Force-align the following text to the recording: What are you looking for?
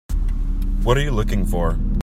What 0.81 0.97
are 0.97 1.01
you 1.01 1.11
looking 1.11 1.45
for? 1.45 1.77